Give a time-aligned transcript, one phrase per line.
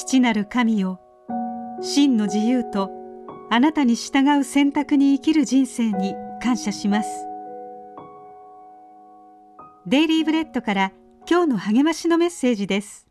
[0.00, 0.98] 父なる神よ。
[1.82, 2.90] 真の自由と
[3.50, 7.26] あなたに従う選択に生きる人生に感謝します。
[9.86, 10.92] デイリーブレッドから
[11.28, 13.08] 今日の励ましのメッセージです。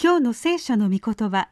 [0.00, 1.48] 今日の聖書の御言葉。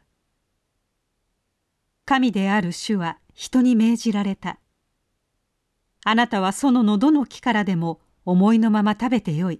[2.05, 4.59] 神である主は人に命じられた。
[6.05, 9.59] あなたはそののどの木からでも思いのまま食べてよい。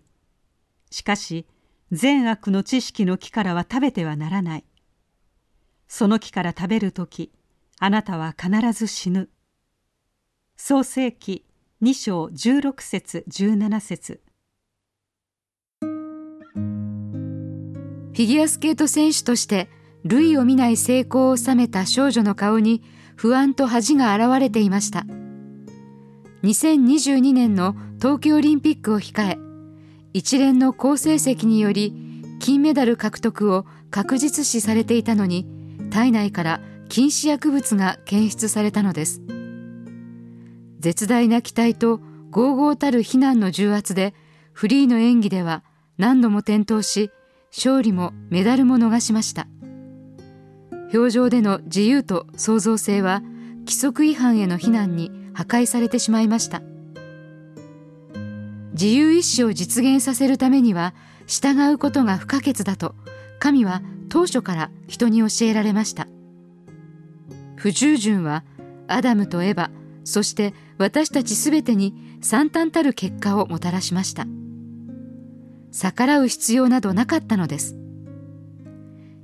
[0.91, 1.45] しかし
[1.91, 4.65] 善悪の知識の木からは食べてはならない。
[5.87, 7.31] その木から食べるとき、
[7.79, 9.29] あなたは必ず死ぬ。
[10.57, 11.45] 創世記
[11.81, 14.21] 2章16節17節
[18.15, 19.69] フィギュアスケート選手として
[20.05, 22.81] 類を見ない成功を収めた少女の顔に
[23.17, 25.05] 不安と恥が現れていました。
[26.43, 29.44] 2022年の東京オリンピックを控え、
[30.15, 31.93] 一連の好成績により
[32.39, 35.45] 金メダル獲得を確実視されていたのに
[35.91, 39.21] 体内から禁止薬物が検出されたのです。
[40.79, 41.99] 絶大な期待と
[42.31, 44.13] 豪々たる非難の重圧で
[44.53, 45.65] フリーの演技では
[45.97, 47.11] 何度も転倒し
[47.53, 49.47] 勝利もメダルも逃しました。
[50.93, 53.21] 表情での自由と創造性は
[53.65, 56.61] 規則違反への非難に破壊されてしまいました。
[58.75, 60.93] 自由意志を実現させるためには
[61.27, 62.93] 従うことが不可欠だと
[63.39, 66.07] 神は当初から人に教えられました。
[67.55, 68.43] 不従順は
[68.87, 69.71] アダムとエバ
[70.03, 74.27] そして私たちすべてに惨憺たる結果をもたらしました。
[75.71, 77.77] 逆らう必要などなかったのです。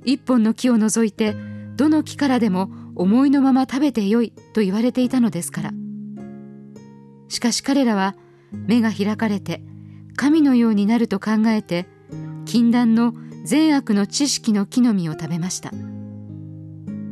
[0.04, 1.36] 一本の木を除いて
[1.76, 5.72] どの木からでも思いのまま食べてよいと言われていたのですから。
[7.28, 8.16] しかし彼らは
[8.52, 9.62] 目が開かれて
[10.16, 11.86] 神のようになると考えて
[12.44, 15.72] 禁断の善悪の知識の木の実を食べました。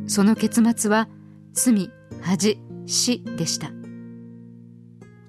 [0.07, 1.07] その結末は
[1.53, 1.89] 罪
[2.21, 3.71] 恥死でした。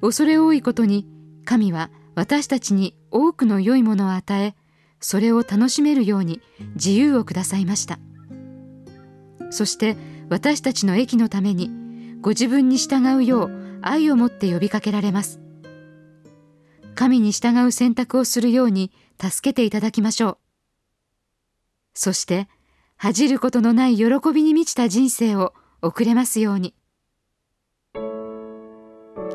[0.01, 1.07] 恐れ多いことに
[1.45, 4.55] 神は私たちに多くの良いものを与え
[5.01, 6.41] それを楽しめるように
[6.75, 7.99] 自由をくださいました。
[9.51, 9.97] そして
[10.29, 11.71] 私たちの益のために
[12.21, 15.42] ご自分に従うよう愛を持って呼びかけられます。
[17.03, 20.39] 神に従う選択をするように助けていただきましょう。
[21.95, 22.47] そして、
[22.97, 25.53] 恥じることのない喜びに満ちた人生を
[25.83, 26.77] 送れますように。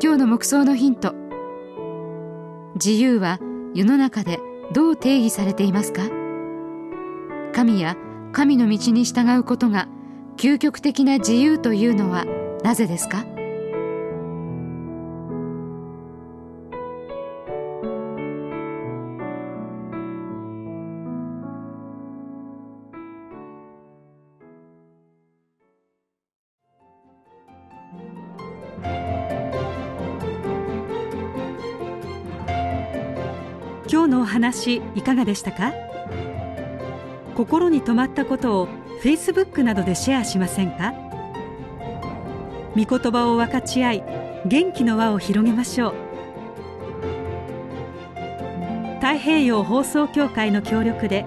[0.02, 1.14] 今日の目想のヒント。
[2.76, 3.38] 自由は
[3.74, 4.40] 世の中で
[4.72, 6.08] どう定義されていますか？
[7.52, 7.98] 神や
[8.32, 9.88] 神の道に従うことが
[10.38, 12.24] 究極的な自由というのは
[12.64, 13.26] なぜですか？
[33.90, 35.72] 今日のお話いかがでしたか？
[37.34, 38.68] 心に留まったことを
[38.98, 40.92] f a c e b o o などでシェアしませんか？
[42.76, 44.04] 御言葉を分かち合い
[44.44, 45.94] 元気の輪を広げましょう。
[49.00, 51.24] 太平洋放送協会の協力で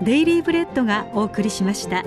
[0.00, 2.04] デイリーブレッドがお送りしました。